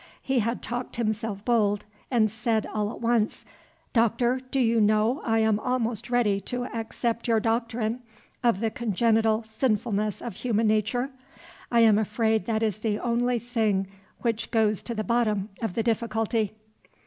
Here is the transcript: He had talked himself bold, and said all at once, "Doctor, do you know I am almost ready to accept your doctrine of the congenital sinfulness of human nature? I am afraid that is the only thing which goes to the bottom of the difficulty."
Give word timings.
He 0.23 0.39
had 0.39 0.63
talked 0.63 0.95
himself 0.95 1.45
bold, 1.45 1.85
and 2.09 2.31
said 2.31 2.65
all 2.65 2.89
at 2.91 3.01
once, 3.01 3.45
"Doctor, 3.93 4.41
do 4.49 4.59
you 4.59 4.81
know 4.81 5.21
I 5.23 5.37
am 5.37 5.59
almost 5.59 6.09
ready 6.09 6.41
to 6.41 6.65
accept 6.65 7.27
your 7.27 7.39
doctrine 7.39 8.01
of 8.43 8.61
the 8.61 8.71
congenital 8.71 9.43
sinfulness 9.43 10.19
of 10.19 10.37
human 10.37 10.65
nature? 10.65 11.11
I 11.71 11.81
am 11.81 11.99
afraid 11.99 12.47
that 12.47 12.63
is 12.63 12.79
the 12.79 12.97
only 12.97 13.37
thing 13.37 13.85
which 14.23 14.49
goes 14.49 14.81
to 14.85 14.95
the 14.95 15.03
bottom 15.03 15.49
of 15.61 15.75
the 15.75 15.83
difficulty." 15.83 16.55